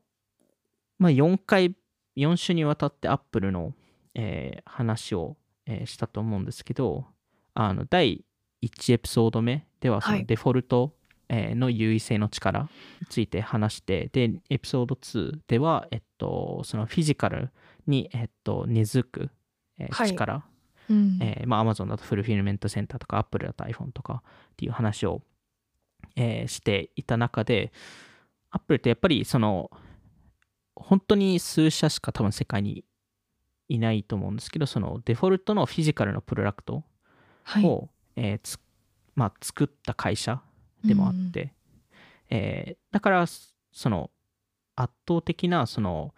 [0.99, 1.77] まあ、4回
[2.17, 3.73] 4週にわたってアップルの、
[4.17, 7.07] えー話を、えーしたと思うんですけど
[7.55, 8.25] あの第
[8.65, 10.21] 1エピソード目ではそはい。
[10.21, 10.93] のデフォルト、
[11.29, 12.69] えーの優位性の力に
[13.09, 17.51] ついて話してでエピソード2では、えっと、そのフィジカル
[17.87, 19.31] に、えっと、根付く、
[19.79, 20.09] えーはい。
[20.09, 20.45] 力、
[20.91, 21.19] うん。
[21.21, 25.23] えーまあ、Amazon だとフルフィルメントセンターとか Apple だと iPhone とかっていう話を、
[26.17, 27.73] えーしていた中で
[28.51, 29.71] Apple ってやっぱりその
[30.75, 32.85] 本当に数社しか多分世界に
[33.69, 36.85] いないと思うんですけどそのデフォルトのフィジカルのプロダクト
[37.45, 37.65] はい。
[37.65, 38.59] を、えーつ
[39.15, 40.41] まあ、作った会社
[40.85, 41.55] でもあって、
[42.31, 44.11] えーだからその
[44.77, 46.15] 圧倒的なその,、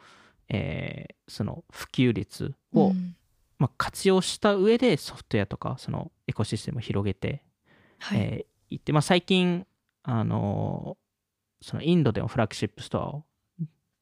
[0.48, 3.16] えーその普及率を、うん。
[3.58, 7.42] まあ、活用した上でソフトウェアとかそのエコシステムを広げて
[7.98, 8.18] はい。
[8.20, 9.66] えーいって、まあ、最近、
[10.02, 13.24] あのーそのインドでも flagship store を、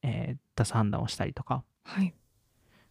[0.01, 2.13] えー出す判断をしたりとかはい。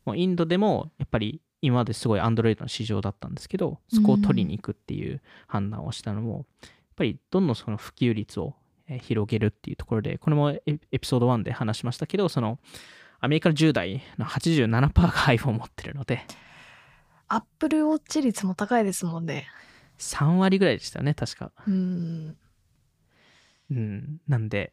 [0.05, 8.55] もうインドでもやっぱり今まですごいアンドロイドの市場だったんですけどそこを取りに行くっていう判断をしたのも、やっぱりどんどんその普及率を
[8.89, 12.59] えー広げるっていうところでこれもエエピソード1で話しましたけどその
[13.25, 16.27] アメリカの10代の87%が iPhone を持ってるので。
[17.29, 19.47] アップルウォッチ率も高いですもんね。
[19.99, 21.53] 3割ぐらいでしたよね確か。
[21.69, 22.37] うん。
[23.71, 24.73] うん、なんで、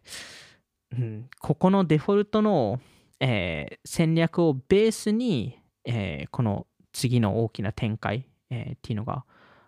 [0.91, 2.81] うん、ここのデフォルトの、
[3.19, 9.25] えー戦略をベースに、えーこの次の大きな展開、えーっていうのが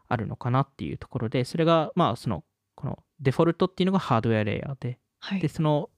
[0.09, 2.43] あるのかなっていうところで、それが、まあ、その、
[2.75, 5.39] このデフォルトっていうのがハードウェアレイヤーで、はい。
[5.39, 5.91] で、その、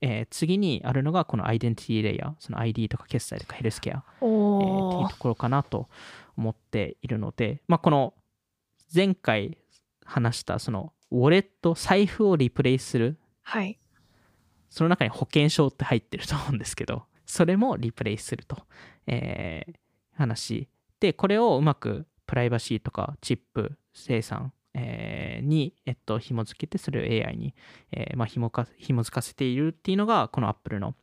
[0.00, 5.88] えー次にあるのがこのアイデンティティレイヤー、その ID とか決済とかヘルスケア、えーっていうところかなと
[6.36, 8.14] 思っているので、まあ、この
[8.94, 9.58] 前回
[10.04, 13.78] 話したそのウォレット財布をリプレイするはい。
[14.70, 18.58] その中に保険証って入ってると思うんですけどそれもリプレイすると、
[19.06, 19.74] えー
[20.18, 20.68] 話。
[21.00, 27.54] でこれをうまくプライバシーとかチップ生産、えーに、えっと、紐付けてそれを AI に、
[27.92, 30.94] えーまあ、紐か紐付かせているっていうのがこの Apple の、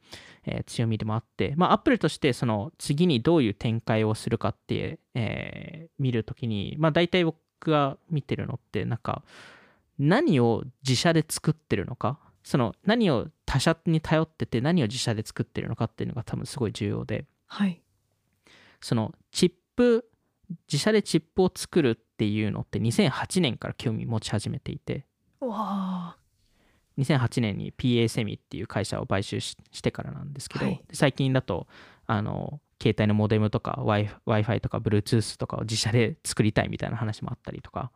[0.46, 9.24] えー強みでもあって、まあ、Apple としてその次にどういう展開をするかって、えー見るときに、まあ、大体僕が見てるのってなんか
[9.98, 17.26] 何を自社で作ってるのかその何を他社に頼ってて何を自社で作ってるのかっていうのが多分すごい重要で。
[17.48, 17.82] はい。
[18.82, 20.06] そのチップ
[20.72, 25.06] 自社でチップを作るっていうのって2008年から興味持ち始めていて。
[25.42, 26.16] うわ
[26.98, 30.82] 2008年に PA セミっていう会社を買収ししてからなんですけど、はい。
[30.88, 31.68] で最近だと
[32.06, 37.92] あの携帯のモデムとか w i f i とか Bluetooth とかを自社で作りたいみたいな話もあったりとか、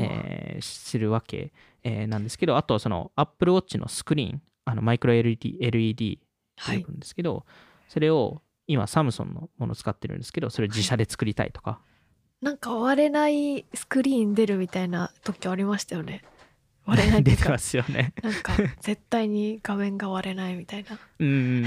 [0.00, 6.26] えーするわけ、えーなんですけどあとその Apple Watch のスクリーンあのマイクロ LED, LED って
[6.58, 7.46] はい呼ぶんですけど、
[7.88, 11.80] それを今サムソンのものを使ってるんですけどそれを自社で作りたいとか、
[12.42, 16.22] なんか割れないスクリーン出るみたいな時ありましたよね。
[16.84, 18.12] 割れないっていうか 出てますよね。
[18.22, 20.98] なんか絶対に画面が割れないみたいな。
[21.18, 21.62] うーん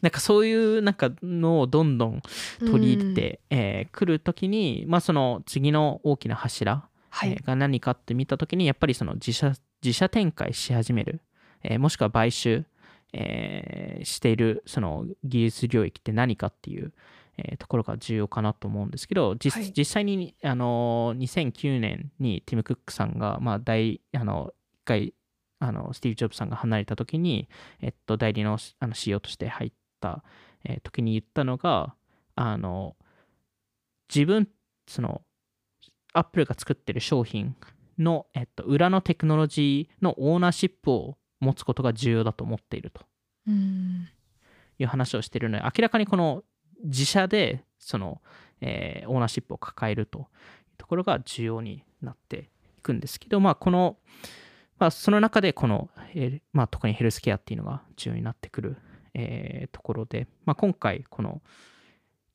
[0.00, 2.22] なんかそういうなんかのをどんどん
[2.58, 11.20] 取り入れてく、えー来る時に、まあ、その次の大きな柱、はい、えーが何かって見た時にやっぱりその自社自社展開し始める、
[11.62, 12.64] えーもしくは買収、
[13.12, 16.92] えーしているその技術領域って何かっていう、
[17.38, 19.72] えーところが重要かなと思うんですけど実,、はい。
[19.76, 25.14] 実際に、あのー2009年にティム・クックさんが、まあ、大あの一回
[25.60, 27.48] あのスティーブ・ジョブズさんが離れた時に、
[27.80, 30.22] えっと、代理のあの CEO として入った、
[30.64, 31.94] えー時に言ったのが
[32.36, 32.96] あの
[34.14, 34.48] 自分
[34.86, 35.22] その
[36.12, 37.56] アップルが作ってる商品
[37.98, 43.02] の、えっと、裏のテクノロジーのオーナーシップを持つことが重要だと思っていると。
[43.46, 44.08] うん。
[44.78, 46.42] いう話をしているので明らかにこの
[46.82, 48.20] 自社でその、
[48.60, 50.24] えーオーナーシップを抱えるという
[50.78, 53.96] ところが重要になっていくんですけど、まあ、この、
[54.78, 58.76] まあ、その中でこの、えーまあ、特にヘルスケアっていうのが重要になってくる、
[59.14, 61.42] えーところで、まあ、今回この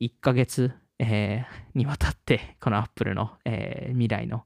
[0.00, 4.44] 1ヶ月、えーにわたってこのアップルの、えー未来の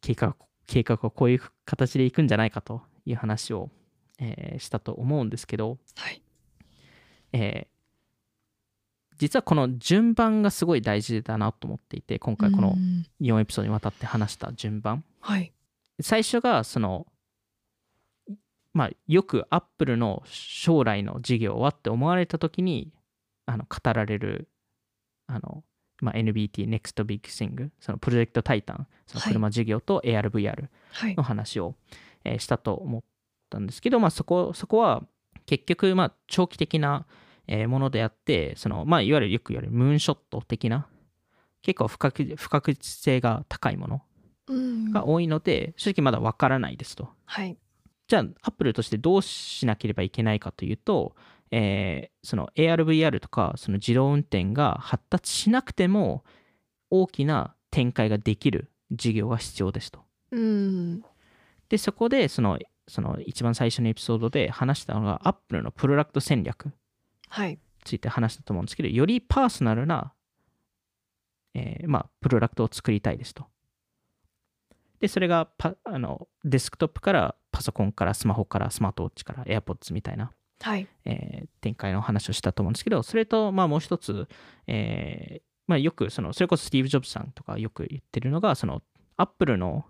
[0.00, 3.70] 計画計画をこういう形でいくんじゃないかという話を、
[4.18, 6.22] えーしたと思うんですけど、はい。
[7.32, 7.71] えー
[9.22, 13.06] 実はこの順番がすごい大事だなと思っていて今回このうん。
[13.20, 15.04] 4エピソードにわたって話した順番。
[15.20, 15.52] はい。
[16.00, 17.06] 最初がその
[18.74, 22.92] まあよくアップルの将来の事業はって思われた時に
[23.46, 24.48] あの語られる
[25.28, 25.62] あの、
[26.00, 29.32] まあ、NBT Next Big Thing そのプロジェクトタイタンそのはい。
[29.34, 31.14] 車事業と ARVR はい。
[31.14, 31.76] の話を、
[32.24, 33.02] えーしたと思っ
[33.50, 35.04] たんですけど、まあ、そこそこは
[35.46, 37.06] 結局まあ長期的な
[37.52, 40.86] えーものであってその、まあ、いわゆるよく言われるムーンショット的な
[41.60, 44.02] 結構不確不確実性が高いもの
[44.48, 47.10] うんが多いので、正直まだわからないですと。
[47.26, 47.56] はい
[48.08, 51.14] じゃあ、アップルとしてどうしなければいけないかというと、
[51.50, 56.24] えーその ARVR とかその自動運転が発達しなくても
[56.90, 60.00] 大きな展開ができる事業が必要ですと。
[60.30, 61.02] うん
[61.68, 66.72] で、そこでそのその一番最初のエピソードで話したのが、アップルのプロダクト戦略
[67.84, 70.12] ついて話したと思うんですけど、よりパーソナルな、
[71.54, 73.46] えーまあ、プロダクトを作りたいですと。
[75.00, 80.86] で、それがパあのデスクトップからパソコンからスマホからスマートウォッチから AirPods みたいな、はい。
[81.04, 84.26] えー展開の話をしたと思うんですけど、それと、まあ、もう一つ、
[84.66, 88.82] えーまあ、よくその、それこそスティーブ・ジョブズさんとかよく言ってるのが、その、
[89.16, 89.84] アップルの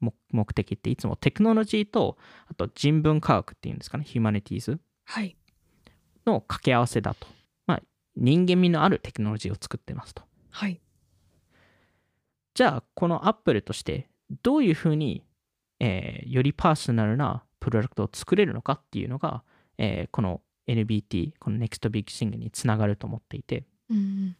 [0.00, 2.16] 目目的っていつもテクノロジーと、
[2.48, 4.80] あと人文科学っていうんですかね、ヒューマニティーズ。
[5.04, 5.36] はい
[6.30, 7.26] の掛け合わせだと。
[7.66, 7.82] まあ、
[8.16, 10.22] 人間味のあるテクノロジーを作ってますと。
[10.50, 10.80] はい
[12.54, 14.08] じゃあ、このアップルとして、
[14.42, 15.24] どういうふうに、
[15.78, 19.42] えーよりパーソナルなプロダクトを作れるのかっていうのが、
[19.78, 24.36] えーこの NBT、この Next Big Thing につながると思っていて、うん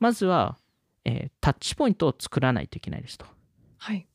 [0.00, 0.58] まずは、
[1.04, 3.26] えータッチポイントを作らないといけないですと。
[3.78, 4.06] はい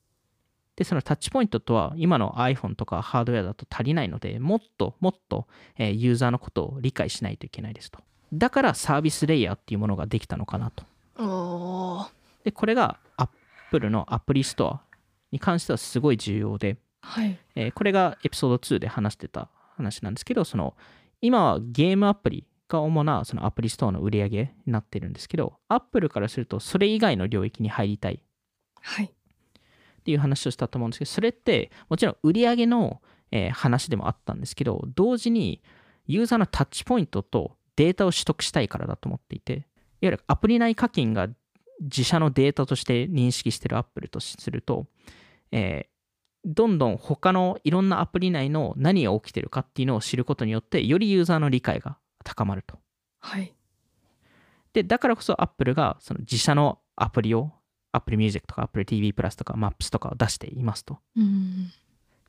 [0.75, 7.99] で、そのタッチポイントとは、今の iPhone とかハードウェアだと足りないので、もっともっと、えーユーザーのことを理解しないといけないですと。
[8.33, 10.83] だからサービスレイヤーっていうものができたのかなと。
[12.43, 14.81] で、これが Apple のアプリストア
[15.31, 20.75] に関してはすごい重要で、はいえーこれがエピソード2で話してた話なんですけど、その
[21.21, 28.21] 今はゲームアプリが主なそのアプリストアの売り上げになってるんですけど、Apple からするとそれ以外の領域に入りたい
[28.81, 29.11] はい
[30.05, 35.63] っていう話をしたと思うんですけど、それってもちろん売り上げの、えー話でもあったんですけど、同時に
[36.05, 39.63] ユーザーのタッチポイントとデータを取得したいからだと思っていて、いわ
[40.01, 41.27] ゆるアプリ内課金が
[41.81, 44.85] 自社のデータとして認識してるアップルとすると、
[45.51, 45.95] えー
[46.47, 52.77] どんどん他のいろんなアプリ内の何が起きてるかっていうのを知ることによって、よりユーザーの理解が高まると。
[53.19, 53.55] はい
[54.75, 57.53] で、だからこそ Apple がその自社のアプリを
[57.95, 60.99] Apple Music とか Apple TV プラスとか Maps とかを出していますと。
[61.15, 61.71] うん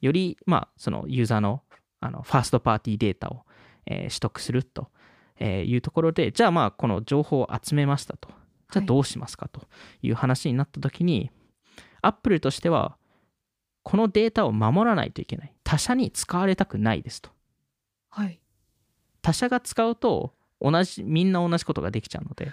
[0.03, 1.63] より、まあ、そのユーザーの
[2.01, 3.45] あのファーストパーティーデータを、
[3.87, 4.91] えー取得すると
[5.39, 8.29] えーいうところで、じゃあまあ、この情報を集めましたと。
[8.73, 9.63] じゃあどうしますかと
[10.03, 11.31] いう話になったときに、
[12.03, 12.97] Apple としては、
[13.83, 15.55] このデータを守らないといけない。
[15.63, 17.31] 他社に使われたくないですと。
[18.11, 18.41] はい
[19.23, 22.53] 他社が使うと、同じ、みんな同じことができちゃうので、うん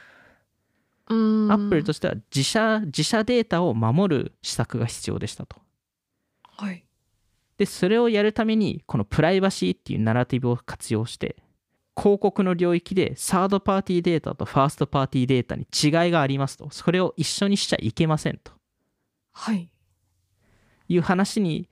[1.07, 5.57] アップルとしては自社、自社データを守る施策が必要でしたと。
[6.43, 6.85] はい
[7.57, 11.37] で、それをやるために、このプライバシーっていうナラティブを活用して、
[11.95, 16.69] 広告の領域でサードパーティーデータとファーストパーティーデータに違いがありますと。
[16.71, 18.51] それを一緒にしちゃいけませんと
[19.31, 19.69] はい
[20.89, 21.69] いう話に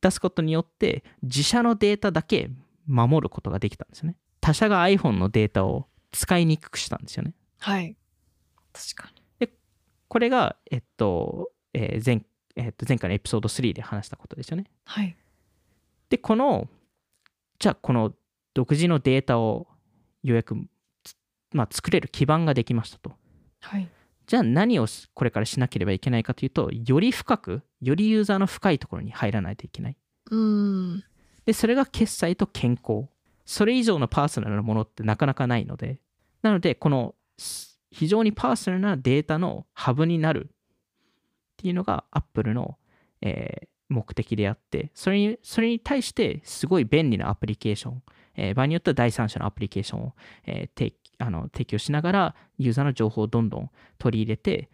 [0.00, 2.50] 出すことによって、自社のデータだけ
[2.86, 4.16] 守ることができたんですよね。
[4.40, 7.34] 他社が iPhone のデータを使いにくくしたんですよね。
[7.58, 7.96] はい
[8.74, 9.10] 確か
[10.08, 12.24] これが、えっと、えー前
[12.56, 14.66] えっと、前回のエピソード3で話したことですよね。
[14.84, 15.16] はい
[16.08, 16.68] で、この、
[17.58, 18.14] じゃあこの
[18.52, 19.66] 独自のデータを
[20.22, 20.54] ようやく、
[21.02, 21.16] つ
[21.52, 23.12] まあ、作れる基盤ができましたと。
[23.60, 23.88] はい
[24.26, 29.96] じゃあ何をしこれからしなければいけないかというと、より深く、よりユーザーの深いところに入らないといけない。
[30.30, 31.04] うん
[31.44, 33.08] で、それが決済と健康。
[33.44, 36.00] それ以上のパーソナルなものってなかなかないので、
[36.40, 40.50] なので、このす非常にパーソナルなデータのハブになるっ
[41.56, 42.76] ていうのが Apple の、
[43.22, 48.02] えー目的であって、それにそれに対してすごい便利なアプリケーション、
[48.34, 50.14] えー場合によっては第三者のアプリケーションを、
[50.46, 54.70] えー提あの提供しながら、ユーザーの情報をどんどん取り入れて、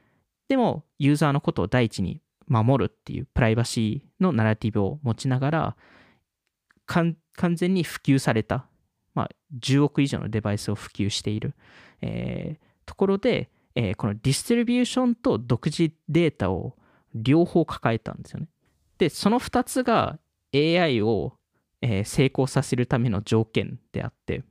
[0.49, 5.77] でもユーザーのことを第一に守るっていうプライバシーのナラティブを持ちながら、
[6.87, 7.17] 完
[7.57, 8.67] 全に普及された、
[9.15, 11.55] まあ、10億以上のデバイスを普及している、
[12.01, 16.77] えーところで、えーこのディストリビューションと独自データを
[17.15, 18.49] 両方抱えたんですよね。
[18.99, 20.19] で、その2つが
[20.53, 21.35] AI を、
[21.83, 24.43] えー成功させるための条件であって、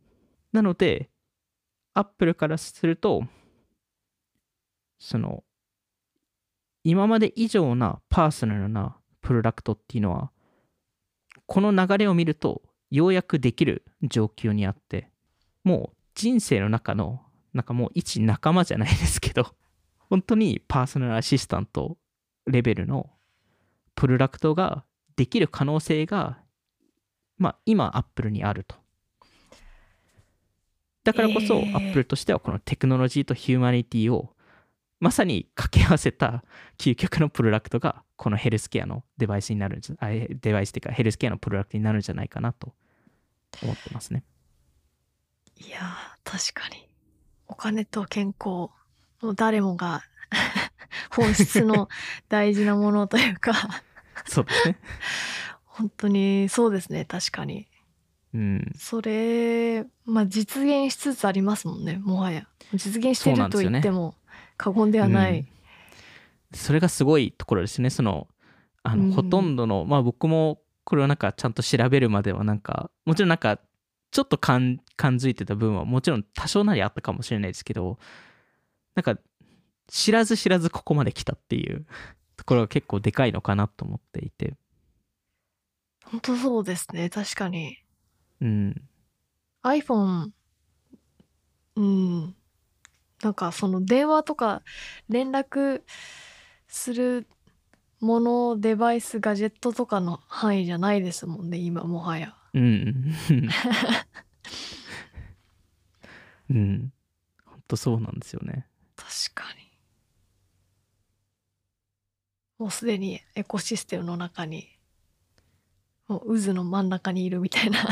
[0.53, 1.09] なので、
[1.93, 3.23] アップルからすると
[4.99, 5.43] その
[6.83, 10.31] 今まで以上なパーソナルなプロダクトっていうのは
[11.45, 15.09] この流れを見るとようやくできる状況にあって
[15.63, 17.21] もう人生の中の
[17.53, 19.47] なんかもう一仲間じゃないですけど
[20.09, 21.97] 本当にパーソナルアシスタント
[22.45, 23.09] レベルの
[23.95, 24.83] プロダクトが
[25.15, 26.39] できる可能性が
[27.37, 28.75] まあ今アップルにあると。
[31.03, 31.75] だからこそ、えー。
[31.75, 34.33] アップルとしてはこのテクノロジーとヒューマニティを
[34.99, 36.43] まさに掛け合わせた
[36.77, 39.97] 究極のプロダクトがこのヘルスケアのデバイスになるんじゃ
[40.41, 42.73] デバイスっていうかヘルスケアのプロダクトになるんじゃないかなと
[43.63, 44.23] 思ってますね。
[45.57, 46.88] いやー確かに
[47.49, 48.69] お金と健康
[49.21, 50.03] もう誰もが
[51.11, 51.89] 本質の
[52.29, 53.53] 大事なものというか。
[54.25, 54.77] そうですね。
[55.65, 57.67] 本当にそうですね確かに。
[58.33, 58.71] うん。
[58.77, 62.47] それまあ実現しつつありますもんねもはや。
[62.73, 64.15] 実現してると言っても
[64.55, 65.47] 過言ではない、うん。
[66.53, 67.89] それがすごいところですね。
[67.89, 68.27] その
[68.83, 69.11] あの、うん。
[69.11, 73.59] ほとんどのまあ僕もこれをなんかちゃんと調べるまではなんかもちろんなんか
[74.11, 77.99] ちょっと感感づいてた部分はもちろん多少なりあったかもしれないですけど
[78.95, 79.17] なんか
[79.87, 81.85] 知らず知らずここまで来たっていう
[82.37, 84.55] ところが結構でかいのかなと思っていて。
[86.05, 87.77] 本当そうですね確かに
[88.41, 88.89] うん。
[89.61, 90.31] iPhone
[91.75, 92.35] うん
[93.21, 94.63] なんかその電話とか
[95.07, 95.83] 連絡
[96.67, 97.27] する
[97.99, 103.13] ものデバイスガジェットとかの範囲じゃないですもんね今もはやうん。
[106.49, 106.93] うん。
[107.45, 108.67] 本当そうなんですよね。
[108.95, 109.69] 確かに
[112.57, 114.77] もうすでにエコシステムの中に
[116.07, 117.89] もう渦の真ん中にいるみたいな も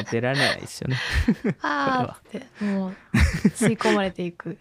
[0.00, 0.96] う出られないですよね。
[1.62, 2.96] あーってもう
[3.48, 4.58] 吸い込まれていく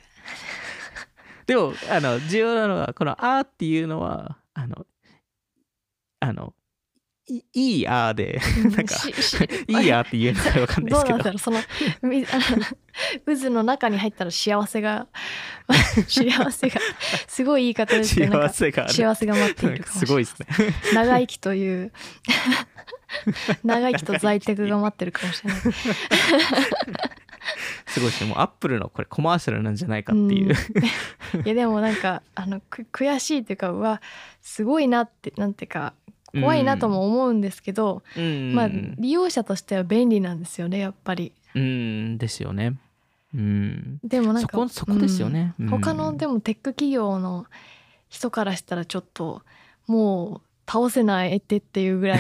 [1.47, 4.86] でも、あの、重要なのは、このあーっていうのは、あの、
[6.19, 6.53] あの、
[7.30, 8.95] いいいあーで、なんか、
[9.67, 11.59] いいあーって言えるのかわかんないどですけどうなんだろうその
[12.01, 15.07] みあの渦の中に入ったら幸せが
[16.07, 16.82] 幸せが
[17.28, 18.89] すごい言い方ですけどなんか幸せが。
[18.89, 20.47] 幸せが待っているかもしれないすごいですね。
[20.93, 21.91] 長生きという
[23.63, 25.61] 長生きと在宅が待ってるかもしれない
[27.88, 28.30] すごいですね。
[28.30, 30.53] もうアップルのこれコマーシャルなんじゃないかっていう。
[31.45, 34.01] いやでもなんかあのく悔しいというかうわ
[34.41, 35.93] すごいなってなんていうか
[36.42, 38.54] 怖いなとも思うんですけど、うん。
[38.54, 42.78] まあ利用者としては便利なんですよねやっぱりうん、ですよね。
[43.34, 44.00] うん。
[44.04, 45.54] でもなんかそこ、そこですよね。
[45.60, 47.46] うん他のでも、もテック企業の
[48.10, 49.42] 人からしたらちょっと
[49.88, 52.20] もう倒せないってっていうぐらい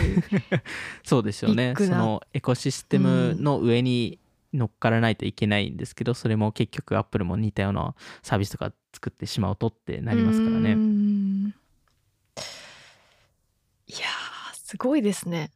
[1.03, 1.73] そうですよね。
[1.77, 4.19] そのエコシステムの上に
[4.53, 7.93] 乗っからないといけないんですけど、それも結局アップルも似たような
[8.23, 10.73] サービスとか作ってしまうとってなりますからね。
[10.73, 11.53] ん
[13.87, 15.51] いやーすごいですね。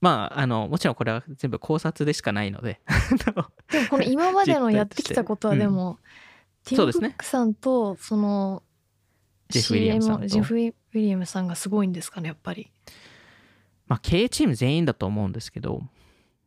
[0.00, 2.80] まあ、あの、もちろんこれは全部考察でしかないので、
[3.26, 3.48] でも
[3.90, 5.98] この今までのやってきたことはでも、
[6.62, 8.62] ティム・クックさんとその
[9.48, 12.70] ジェフ・ウィリアムジェフ・ウィリアムさんがすごいんですかねやっぱり。
[13.88, 15.82] まあ、経営チーム全員だと思うんですけど、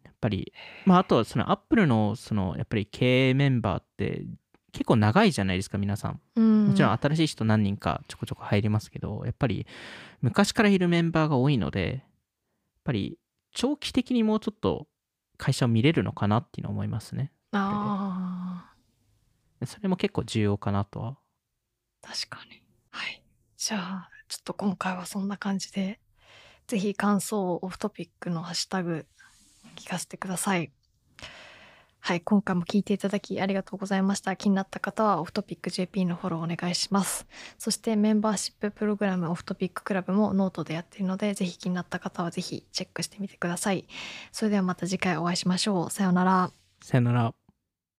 [0.05, 0.53] やっぱり、
[0.85, 4.23] まあ、あとはそのアップルの、その、やっぱり経営メンバーって
[4.71, 6.21] 結構長いじゃないですか、皆さん。
[6.35, 9.65] うんもちろん新しい人何人かちょこちょこ入りますけど、やっぱり
[10.21, 12.01] 昔からいるメンバーが多いので、やっ
[12.83, 13.17] ぱり
[13.51, 14.87] 長期的にもうちょっと
[15.37, 17.31] 会社を見れるのかなっていうのは思いますね。
[17.51, 18.73] あ
[19.65, 21.17] それも結構重要かなとは。
[22.03, 22.61] ー確かに
[22.91, 23.23] はい
[23.57, 25.99] じゃあちょっと今回はそんな感じで
[26.67, 29.05] ぜひ感想をオフトピックのハッシュタグ
[29.75, 30.71] 聞かせてください
[32.01, 34.35] はい今回も聞いていただきありがとうございました。
[34.35, 37.27] 気になった方はオフトピック JP のフォローお願いします。
[37.57, 43.85] そしてメンバーシッププログラムオフトピッククラブもノートでやっているのでぜひ気になった方はぜひチェックしてみてください。
[44.31, 45.91] それではまた次回お会いしましょう。
[45.91, 46.51] さようなら。
[46.81, 47.38] さよなら。